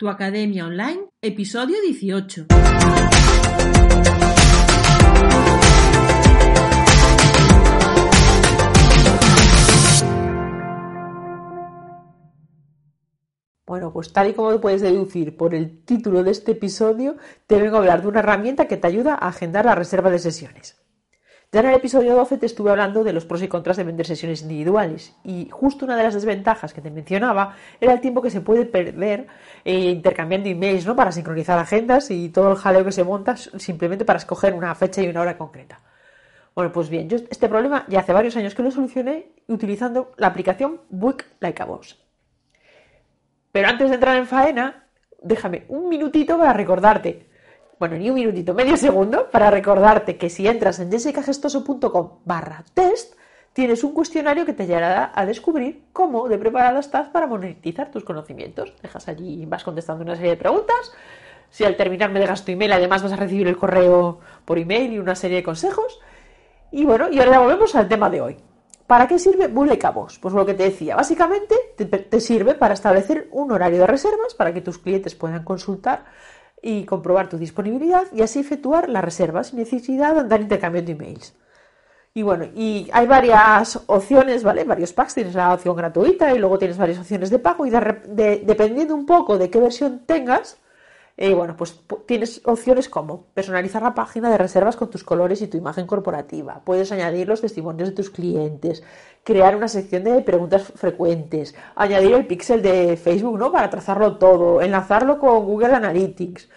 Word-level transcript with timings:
Tu 0.00 0.08
Academia 0.08 0.64
Online, 0.64 1.10
episodio 1.20 1.76
18. 1.82 2.46
Bueno, 13.66 13.92
pues 13.92 14.10
tal 14.14 14.30
y 14.30 14.32
como 14.32 14.58
puedes 14.58 14.80
deducir 14.80 15.36
por 15.36 15.54
el 15.54 15.84
título 15.84 16.24
de 16.24 16.30
este 16.30 16.52
episodio, 16.52 17.18
te 17.46 17.60
vengo 17.60 17.76
a 17.76 17.80
hablar 17.80 18.00
de 18.00 18.08
una 18.08 18.20
herramienta 18.20 18.66
que 18.66 18.78
te 18.78 18.86
ayuda 18.86 19.12
a 19.12 19.28
agendar 19.28 19.66
la 19.66 19.74
reserva 19.74 20.08
de 20.08 20.18
sesiones. 20.18 20.79
Ya 21.52 21.60
en 21.60 21.66
el 21.66 21.74
episodio 21.74 22.14
12 22.14 22.38
te 22.38 22.46
estuve 22.46 22.70
hablando 22.70 23.02
de 23.02 23.12
los 23.12 23.24
pros 23.24 23.42
y 23.42 23.48
contras 23.48 23.76
de 23.76 23.82
vender 23.82 24.06
sesiones 24.06 24.42
individuales 24.42 25.16
y 25.24 25.48
justo 25.50 25.84
una 25.84 25.96
de 25.96 26.04
las 26.04 26.14
desventajas 26.14 26.72
que 26.72 26.80
te 26.80 26.92
mencionaba 26.92 27.56
era 27.80 27.92
el 27.92 28.00
tiempo 28.00 28.22
que 28.22 28.30
se 28.30 28.40
puede 28.40 28.66
perder 28.66 29.26
eh, 29.64 29.90
intercambiando 29.90 30.48
emails 30.48 30.86
¿no? 30.86 30.94
para 30.94 31.10
sincronizar 31.10 31.58
agendas 31.58 32.12
y 32.12 32.28
todo 32.28 32.52
el 32.52 32.56
jaleo 32.56 32.84
que 32.84 32.92
se 32.92 33.02
monta 33.02 33.36
simplemente 33.36 34.04
para 34.04 34.20
escoger 34.20 34.54
una 34.54 34.72
fecha 34.76 35.02
y 35.02 35.08
una 35.08 35.22
hora 35.22 35.36
concreta. 35.36 35.80
Bueno, 36.54 36.70
pues 36.70 36.88
bien, 36.88 37.08
yo 37.08 37.16
este 37.16 37.48
problema 37.48 37.84
ya 37.88 37.98
hace 37.98 38.12
varios 38.12 38.36
años 38.36 38.54
que 38.54 38.62
lo 38.62 38.70
solucioné 38.70 39.32
utilizando 39.48 40.12
la 40.18 40.28
aplicación 40.28 40.82
Book 40.88 41.24
Like 41.40 41.62
a 41.62 41.64
Boss. 41.64 42.00
Pero 43.50 43.66
antes 43.66 43.88
de 43.88 43.96
entrar 43.96 44.16
en 44.16 44.28
faena, 44.28 44.86
déjame 45.20 45.64
un 45.66 45.88
minutito 45.88 46.38
para 46.38 46.52
recordarte, 46.52 47.28
bueno, 47.80 47.96
ni 47.96 48.10
un 48.10 48.14
minutito, 48.14 48.52
medio 48.52 48.76
segundo, 48.76 49.30
para 49.30 49.50
recordarte 49.50 50.18
que 50.18 50.28
si 50.28 50.46
entras 50.46 50.78
en 50.80 50.90
jessicagestoso.com 50.90 52.18
barra 52.26 52.62
test, 52.74 53.14
tienes 53.54 53.82
un 53.82 53.94
cuestionario 53.94 54.44
que 54.44 54.52
te 54.52 54.64
ayudará 54.64 55.12
a 55.14 55.24
descubrir 55.24 55.84
cómo 55.94 56.28
de 56.28 56.36
preparada 56.36 56.78
estás 56.78 57.08
para 57.08 57.26
monetizar 57.26 57.90
tus 57.90 58.04
conocimientos. 58.04 58.74
Dejas 58.82 59.08
allí, 59.08 59.46
vas 59.46 59.64
contestando 59.64 60.04
una 60.04 60.14
serie 60.14 60.32
de 60.32 60.36
preguntas. 60.36 60.92
Si 61.48 61.64
al 61.64 61.74
terminar 61.78 62.10
me 62.10 62.20
dejas 62.20 62.44
tu 62.44 62.52
email, 62.52 62.70
además 62.72 63.02
vas 63.02 63.12
a 63.12 63.16
recibir 63.16 63.48
el 63.48 63.56
correo 63.56 64.20
por 64.44 64.58
email 64.58 64.92
y 64.92 64.98
una 64.98 65.14
serie 65.14 65.38
de 65.38 65.42
consejos. 65.42 66.00
Y 66.70 66.84
bueno, 66.84 67.08
y 67.10 67.18
ahora 67.18 67.38
volvemos 67.38 67.74
al 67.74 67.88
tema 67.88 68.10
de 68.10 68.20
hoy. 68.20 68.36
¿Para 68.86 69.08
qué 69.08 69.18
sirve 69.18 69.46
Bullet 69.46 69.78
Cabos? 69.78 70.18
Pues 70.18 70.34
lo 70.34 70.44
que 70.44 70.52
te 70.52 70.64
decía, 70.64 70.96
básicamente 70.96 71.54
te, 71.78 71.86
te, 71.86 72.20
sirve 72.20 72.54
para 72.54 72.74
establecer 72.74 73.28
un 73.30 73.52
horario 73.52 73.78
de 73.78 73.86
reservas 73.86 74.34
para 74.34 74.52
que 74.52 74.60
tus 74.60 74.76
clientes 74.76 75.14
puedan 75.14 75.44
consultar 75.44 76.04
y 76.62 76.84
comprobar 76.84 77.28
tu 77.28 77.38
disponibilidad 77.38 78.04
y 78.12 78.22
así 78.22 78.40
efectuar 78.40 78.88
las 78.88 79.04
reservas 79.04 79.48
sin 79.48 79.58
necesidad 79.58 80.14
de 80.14 80.20
andar 80.20 80.40
intercambiando 80.40 80.92
emails. 80.92 81.34
Y 82.12 82.22
bueno, 82.22 82.46
y 82.56 82.88
hay 82.92 83.06
varias 83.06 83.80
opciones, 83.86 84.42
¿vale? 84.42 84.64
Varios 84.64 84.92
packs, 84.92 85.14
tienes 85.14 85.34
la 85.34 85.54
opción 85.54 85.76
gratuita 85.76 86.34
y 86.34 86.38
luego 86.38 86.58
tienes 86.58 86.76
varias 86.76 86.98
opciones 86.98 87.30
de 87.30 87.38
pago 87.38 87.66
y 87.66 87.70
de, 87.70 88.42
dependiendo 88.44 88.94
un 88.94 89.06
poco 89.06 89.38
de 89.38 89.48
qué 89.48 89.60
versión 89.60 90.00
tengas, 90.06 90.58
eh, 91.22 91.34
bueno, 91.34 91.54
pues 91.54 91.78
tienes 92.06 92.40
opciones 92.46 92.88
como 92.88 93.26
personalizar 93.34 93.82
la 93.82 93.92
página 93.92 94.30
de 94.30 94.38
reservas 94.38 94.74
con 94.74 94.88
tus 94.88 95.04
colores 95.04 95.42
y 95.42 95.48
tu 95.48 95.58
imagen 95.58 95.86
corporativa. 95.86 96.62
Puedes 96.64 96.92
añadir 96.92 97.28
los 97.28 97.42
testimonios 97.42 97.90
de 97.90 97.94
tus 97.94 98.08
clientes, 98.08 98.82
crear 99.22 99.54
una 99.54 99.68
sección 99.68 100.02
de 100.02 100.22
preguntas 100.22 100.72
frecuentes, 100.74 101.54
añadir 101.76 102.14
el 102.14 102.26
pixel 102.26 102.62
de 102.62 102.96
Facebook, 102.96 103.38
¿no? 103.38 103.52
Para 103.52 103.68
trazarlo 103.68 104.16
todo, 104.16 104.62
enlazarlo 104.62 105.18
con 105.18 105.44
Google 105.44 105.74
Analytics. 105.74 106.48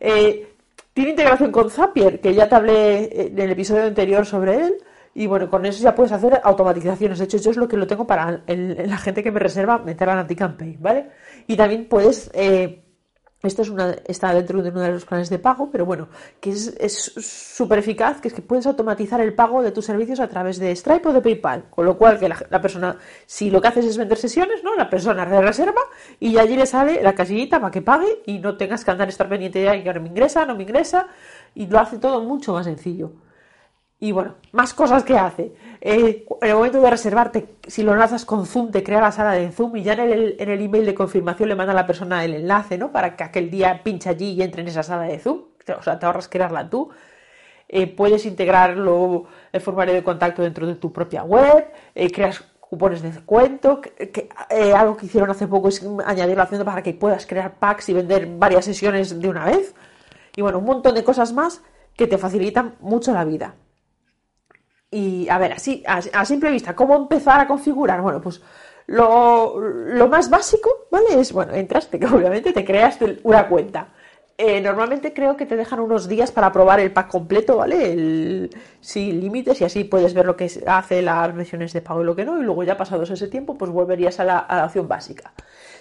Eh, 0.00 0.52
tiene 0.92 1.10
integración 1.10 1.52
con 1.52 1.70
Zapier, 1.70 2.20
que 2.20 2.34
ya 2.34 2.48
te 2.48 2.56
hablé 2.56 3.28
en 3.28 3.38
el 3.38 3.52
episodio 3.52 3.84
anterior 3.84 4.26
sobre 4.26 4.56
él. 4.66 4.78
Y 5.14 5.28
bueno, 5.28 5.48
con 5.48 5.64
eso 5.64 5.80
ya 5.80 5.94
puedes 5.94 6.10
hacer 6.10 6.40
automatizaciones. 6.42 7.20
De 7.20 7.26
hecho, 7.26 7.38
yo 7.38 7.52
es 7.52 7.56
lo 7.56 7.68
que 7.68 7.76
lo 7.76 7.86
tengo 7.86 8.04
para 8.04 8.42
la 8.48 8.98
gente 8.98 9.22
que 9.22 9.30
me 9.30 9.38
reserva 9.38 9.78
meterla 9.78 10.14
en 10.14 10.18
Anticampaign, 10.18 10.78
¿vale? 10.80 11.10
Y 11.46 11.56
también 11.56 11.86
puedes 11.88 12.32
eh, 12.34 12.82
esto 13.42 13.62
es 13.62 13.68
una, 13.70 13.92
está 14.06 14.34
dentro 14.34 14.60
de 14.62 14.70
uno 14.70 14.80
de 14.80 14.90
los 14.90 15.04
planes 15.04 15.30
de 15.30 15.38
pago, 15.38 15.70
pero 15.70 15.86
bueno, 15.86 16.08
que 16.40 16.50
es 16.50 17.12
súper 17.16 17.78
eficaz, 17.78 18.20
que 18.20 18.28
es 18.28 18.34
que 18.34 18.42
puedes 18.42 18.66
automatizar 18.66 19.20
el 19.20 19.32
pago 19.32 19.62
de 19.62 19.70
tus 19.70 19.84
servicios 19.84 20.18
a 20.18 20.28
través 20.28 20.58
de 20.58 20.74
Stripe 20.74 21.08
o 21.08 21.12
de 21.12 21.20
PayPal, 21.20 21.70
con 21.70 21.84
lo 21.84 21.96
cual 21.96 22.18
que 22.18 22.28
la, 22.28 22.60
persona, 22.60 22.96
si 23.26 23.48
lo 23.50 23.60
que 23.60 23.68
haces 23.68 23.84
es 23.84 23.96
vender 23.96 24.18
sesiones, 24.18 24.64
¿no? 24.64 24.74
La 24.74 24.90
persona 24.90 25.24
reserva 25.24 25.80
y 26.18 26.36
allí 26.36 26.56
le 26.56 26.66
sale 26.66 27.00
la 27.00 27.14
casillita 27.14 27.60
para 27.60 27.70
que 27.70 27.82
pague 27.82 28.22
y 28.26 28.40
no 28.40 28.56
tengas 28.56 28.84
que 28.84 28.90
andar 28.90 29.08
estar 29.08 29.28
pendiente 29.28 29.60
de 29.60 29.82
que 29.84 29.88
ahora 29.88 30.00
me 30.00 30.08
ingresa, 30.08 30.44
no 30.44 30.56
me 30.56 30.64
ingresa, 30.64 31.06
y 31.54 31.66
lo 31.66 31.78
hace 31.78 31.98
todo 31.98 32.22
mucho 32.22 32.54
más 32.54 32.66
sencillo. 32.66 33.12
Y 34.00 34.12
bueno, 34.12 34.36
más 34.52 34.74
cosas 34.74 35.02
que 35.02 35.18
hace. 35.18 35.52
Eh, 35.80 36.24
en 36.40 36.48
el 36.48 36.54
momento 36.54 36.80
de 36.80 36.88
reservarte, 36.88 37.56
si 37.66 37.82
lo 37.82 37.92
enlazas 37.92 38.24
con 38.24 38.46
Zoom, 38.46 38.70
te 38.70 38.84
crea 38.84 39.00
la 39.00 39.10
sala 39.10 39.32
de 39.32 39.50
Zoom 39.50 39.76
y 39.76 39.82
ya 39.82 39.94
en 39.94 40.00
el, 40.00 40.36
en 40.38 40.48
el 40.50 40.60
email 40.62 40.86
de 40.86 40.94
confirmación 40.94 41.48
le 41.48 41.56
manda 41.56 41.72
a 41.72 41.76
la 41.76 41.86
persona 41.86 42.24
el 42.24 42.34
enlace, 42.34 42.78
¿no? 42.78 42.92
Para 42.92 43.16
que 43.16 43.24
aquel 43.24 43.50
día 43.50 43.82
pinche 43.82 44.08
allí 44.08 44.32
y 44.32 44.42
entre 44.42 44.62
en 44.62 44.68
esa 44.68 44.84
sala 44.84 45.02
de 45.02 45.18
Zoom. 45.18 45.42
O 45.76 45.82
sea, 45.82 45.98
te 45.98 46.06
ahorras 46.06 46.28
crearla 46.28 46.70
tú. 46.70 46.90
Eh, 47.68 47.86
puedes 47.88 48.24
integrarlo, 48.24 49.26
el 49.52 49.60
formulario 49.60 49.94
de 49.94 50.02
contacto 50.02 50.42
dentro 50.42 50.66
de 50.66 50.76
tu 50.76 50.92
propia 50.92 51.24
web, 51.24 51.66
eh, 51.94 52.10
creas 52.10 52.42
cupones 52.60 53.02
de 53.02 53.10
descuento, 53.10 53.80
que, 53.80 54.28
algo 54.74 54.96
que 54.96 55.06
hicieron 55.06 55.30
hace 55.30 55.46
poco 55.46 55.68
es 55.68 55.84
añadir 56.06 56.36
la 56.36 56.44
opción 56.44 56.64
para 56.64 56.82
que 56.82 56.94
puedas 56.94 57.26
crear 57.26 57.58
packs 57.58 57.88
y 57.88 57.94
vender 57.94 58.26
varias 58.26 58.64
sesiones 58.64 59.20
de 59.20 59.28
una 59.28 59.44
vez. 59.44 59.74
Y 60.36 60.42
bueno, 60.42 60.58
un 60.58 60.64
montón 60.64 60.94
de 60.94 61.04
cosas 61.04 61.32
más 61.32 61.62
que 61.96 62.06
te 62.06 62.16
facilitan 62.16 62.76
mucho 62.80 63.12
la 63.12 63.24
vida. 63.24 63.54
Y 64.90 65.28
a 65.28 65.38
ver, 65.38 65.52
así, 65.52 65.82
a, 65.86 66.24
simple 66.24 66.50
vista, 66.50 66.74
¿cómo 66.74 66.96
empezar 66.96 67.40
a 67.40 67.46
configurar? 67.46 68.00
Bueno, 68.00 68.20
pues 68.22 68.40
lo, 68.86 69.60
lo, 69.60 70.08
más 70.08 70.30
básico, 70.30 70.70
¿vale? 70.90 71.20
Es, 71.20 71.32
bueno, 71.32 71.52
entras, 71.52 71.88
te, 71.88 72.04
obviamente 72.06 72.52
te 72.52 72.64
creas 72.64 72.98
una 73.22 73.48
cuenta. 73.48 73.88
Eh, 74.40 74.60
normalmente 74.60 75.12
creo 75.12 75.36
que 75.36 75.46
te 75.46 75.56
dejan 75.56 75.80
unos 75.80 76.06
días 76.06 76.30
para 76.30 76.52
probar 76.52 76.78
el 76.78 76.92
pack 76.92 77.08
completo, 77.08 77.56
¿vale? 77.56 77.90
El, 77.90 78.56
sin 78.80 79.20
límites 79.20 79.60
y 79.60 79.64
así 79.64 79.82
puedes 79.82 80.14
ver 80.14 80.26
lo 80.26 80.36
que 80.36 80.48
hace 80.64 81.02
las 81.02 81.34
versiones 81.34 81.72
de 81.72 81.80
pago 81.80 82.02
y 82.02 82.04
lo 82.04 82.14
que 82.14 82.24
no, 82.24 82.38
y 82.40 82.44
luego 82.44 82.62
ya 82.62 82.76
pasados 82.76 83.10
ese 83.10 83.26
tiempo, 83.26 83.58
pues 83.58 83.72
volverías 83.72 84.20
a 84.20 84.24
la, 84.24 84.38
a 84.38 84.56
la 84.58 84.66
opción 84.66 84.86
básica. 84.86 85.32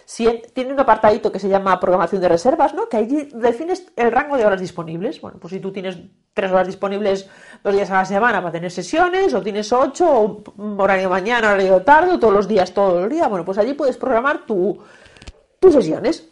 Si 0.06 0.26
tiene 0.54 0.74
un 0.74 0.80
apartadito 0.80 1.32
que 1.32 1.38
se 1.38 1.50
llama 1.50 1.80
programación 1.80 2.20
de 2.20 2.30
reservas, 2.30 2.74
¿no? 2.74 2.90
Que 2.90 2.98
ahí 2.98 3.30
defines 3.32 3.92
el 3.96 4.12
rango 4.12 4.38
de 4.38 4.46
horas 4.48 4.60
disponibles. 4.60 5.22
Bueno, 5.22 5.38
pues 5.40 5.54
si 5.54 5.60
tú 5.60 5.72
tienes 5.72 6.00
tres 6.34 6.52
horas 6.52 6.66
disponibles 6.66 7.30
dos 7.64 7.76
días 7.76 7.92
a 7.92 7.96
la 7.96 8.06
semana 8.06 8.40
para 8.40 8.54
tener 8.54 8.72
sesiones, 8.72 9.36
o 9.36 9.42
tienes 9.44 9.72
ocho, 9.72 10.10
o 10.10 10.44
horario 10.80 11.12
mañana, 11.12 11.50
horario 11.50 11.84
tarde, 11.84 12.18
todos 12.18 12.34
los 12.34 12.48
días, 12.48 12.74
todo 12.74 13.04
el 13.04 13.12
día, 13.12 13.28
bueno, 13.28 13.46
pues 13.46 13.60
allí 13.60 13.74
puedes 13.74 13.98
programar 13.98 14.48
tu, 14.48 14.82
tus 15.60 15.74
sesiones. 15.74 16.28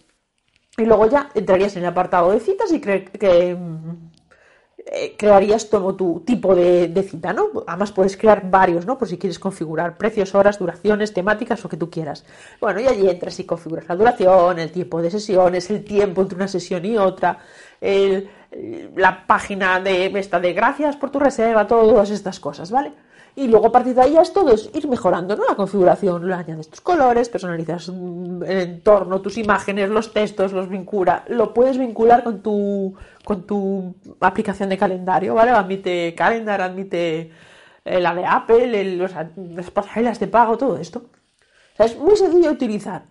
Y 0.78 0.86
luego 0.86 1.10
ya 1.10 1.30
entrarías 1.34 1.76
en 1.76 1.84
el 1.84 1.90
apartado 1.90 2.32
de 2.32 2.40
citas 2.40 2.72
y 2.72 2.80
que 2.80 3.10
eh, 4.88 5.16
crearías 5.18 5.68
todo 5.68 5.96
tu 5.96 6.20
tipo 6.20 6.54
de, 6.54 7.08
cita, 7.10 7.34
¿no? 7.34 7.48
Además 7.66 7.92
puedes 7.92 8.16
crear 8.16 8.52
varios, 8.52 8.86
¿no? 8.86 9.00
Por 9.00 9.08
si 9.08 9.18
quieres 9.18 9.40
configurar 9.40 9.98
precios, 9.98 10.36
horas, 10.36 10.60
duraciones, 10.60 11.12
temáticas, 11.12 11.64
lo 11.64 11.70
que 11.72 11.78
tú 11.78 11.90
quieras. 11.90 12.24
Bueno, 12.62 12.80
y 12.80 12.86
allí 12.86 13.10
entras 13.10 13.40
y 13.40 13.46
configuras 13.46 13.88
la 13.88 13.96
duración, 13.96 14.60
el 14.60 14.72
tiempo 14.72 15.02
de 15.02 15.10
sesiones, 15.10 15.72
el 15.72 15.84
tiempo 15.84 16.22
entre 16.22 16.36
una 16.36 16.48
sesión 16.48 16.86
y 16.86 16.98
otra, 16.98 17.40
la 17.82 19.26
página 19.26 19.80
de 19.80 20.06
esta 20.20 20.40
de 20.40 20.54
gracias 20.54 20.96
por 20.98 21.10
tu 21.10 21.20
reserva, 21.20 21.66
todas 21.66 22.12
estas 22.12 22.40
cosas, 22.40 22.70
¿vale? 22.70 22.92
Y 23.38 23.48
luego 23.48 23.68
a 23.68 23.72
partir 23.72 23.94
de 23.94 24.02
ahí 24.02 24.14
ya 24.14 24.22
es 24.22 24.32
todo 24.32 24.54
es 24.54 24.70
ir 24.74 24.88
mejorando, 24.88 25.36
¿no? 25.36 25.44
La 25.46 25.56
configuración, 25.56 26.26
lo 26.26 26.36
añades 26.36 26.70
tus 26.70 26.80
colores, 26.80 27.28
personalizas 27.28 27.90
el 27.90 28.44
entorno, 28.46 29.20
tus 29.22 29.38
imágenes, 29.38 29.90
los 29.90 30.14
textos, 30.14 30.54
los 30.54 30.70
vincula, 30.70 31.26
lo 31.28 31.54
puedes 31.54 31.78
vincular 31.78 32.24
con 32.24 32.42
tu 32.42 32.96
con 33.26 33.46
tu 33.46 33.96
aplicación 34.22 34.70
de 34.70 34.78
calendario, 34.78 35.34
¿vale? 35.34 35.52
Admite 35.52 36.16
Calendar, 36.16 36.62
admite 36.62 37.32
eh, 37.84 38.00
la 38.00 38.16
de 38.16 38.26
Apple, 38.26 38.96
las 38.96 39.72
pasarelas 39.72 40.20
de 40.20 40.28
pago, 40.28 40.58
todo 40.58 40.78
esto. 40.78 41.00
O 41.74 41.76
sea, 41.78 41.86
es 41.88 41.98
muy 41.98 42.16
sencillo 42.16 42.50
de 42.50 42.56
utilizar. 42.56 43.04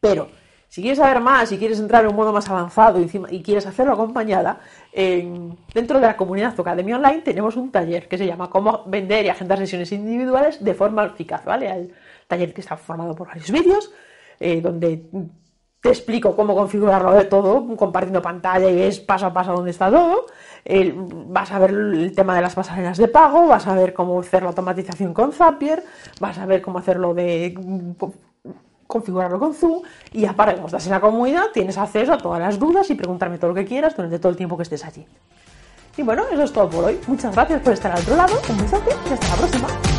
Pero 0.00 0.28
si 0.74 0.82
quieres 0.82 0.98
saber 0.98 1.20
más, 1.20 1.50
si 1.50 1.56
quieres 1.56 1.78
entrar 1.78 2.02
en 2.02 2.10
un 2.10 2.16
modo 2.16 2.32
más 2.32 2.50
avanzado 2.50 3.00
y, 3.00 3.42
quieres 3.44 3.64
hacerlo 3.64 3.92
acompañada, 3.92 4.58
dentro 4.92 6.00
de 6.00 6.06
la 6.08 6.16
comunidad 6.16 6.52
Academia 6.58 6.96
Online 6.96 7.22
tenemos 7.22 7.54
un 7.54 7.70
taller 7.70 8.08
que 8.08 8.18
se 8.18 8.26
llama 8.26 8.50
Cómo 8.50 8.82
vender 8.86 9.24
y 9.24 9.28
agendar 9.28 9.58
sesiones 9.58 9.92
individuales 9.92 10.64
de 10.64 10.74
forma 10.74 11.04
eficaz, 11.04 11.44
¿vale? 11.44 11.70
El 11.70 11.94
taller 12.26 12.52
que 12.52 12.60
está 12.60 12.76
formado 12.76 13.14
por 13.14 13.28
varios 13.28 13.52
vídeos, 13.52 13.92
eh, 14.40 14.60
donde 14.60 15.06
te 15.80 15.90
explico 15.90 16.34
cómo 16.34 16.56
configurarlo 16.56 17.12
de 17.12 17.26
todo, 17.26 17.76
compartiendo 17.76 18.20
pantalla 18.20 18.68
y 18.68 18.74
ves 18.74 18.98
paso 18.98 19.26
a 19.26 19.32
paso 19.32 19.52
dónde 19.52 19.70
está 19.70 19.92
todo. 19.92 20.26
vas 21.28 21.52
a 21.52 21.60
ver 21.60 21.70
el 21.70 22.12
tema 22.16 22.34
de 22.34 22.42
las 22.42 22.56
pasarelas 22.56 22.98
de 22.98 23.06
pago, 23.06 23.46
vas 23.46 23.68
a 23.68 23.76
ver 23.76 23.94
cómo 23.94 24.18
hacer 24.18 24.42
la 24.42 24.48
automatización 24.48 25.14
con 25.14 25.30
Zapier, 25.30 25.84
vas 26.18 26.36
a 26.38 26.46
ver 26.46 26.62
cómo 26.62 26.80
hacerlo 26.80 27.14
de 27.14 27.54
configurarlo 28.94 29.40
con 29.40 29.54
Zoom 29.54 29.82
y 30.12 30.24
aparte, 30.24 30.54
como 30.54 30.68
estás 30.68 30.86
en 30.86 30.92
la 30.92 31.00
comunidad, 31.00 31.46
tienes 31.52 31.76
acceso 31.76 32.12
a 32.12 32.18
todas 32.18 32.40
las 32.40 32.60
dudas 32.60 32.88
y 32.90 32.94
preguntarme 32.94 33.38
todo 33.38 33.48
lo 33.48 33.54
que 33.54 33.64
quieras 33.64 33.96
durante 33.96 34.20
todo 34.20 34.30
el 34.30 34.36
tiempo 34.36 34.56
que 34.56 34.62
estés 34.62 34.84
allí. 34.84 35.04
Y 35.96 36.02
bueno, 36.02 36.22
eso 36.30 36.42
es 36.44 36.52
todo 36.52 36.70
por 36.70 36.84
hoy. 36.84 37.00
Muchas 37.08 37.34
gracias 37.34 37.60
por 37.60 37.72
estar 37.72 37.90
al 37.90 38.00
otro 38.00 38.14
lado, 38.14 38.40
un 38.48 38.58
besote 38.58 38.94
y 39.10 39.12
hasta 39.12 39.28
la 39.28 39.34
próxima. 39.34 39.93